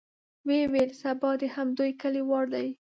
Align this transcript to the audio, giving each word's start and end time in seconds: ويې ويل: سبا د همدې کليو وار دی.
ويې 0.47 0.63
ويل: 0.71 0.91
سبا 1.01 1.31
د 1.41 1.43
همدې 1.55 1.89
کليو 2.01 2.25
وار 2.29 2.45
دی. 2.55 2.67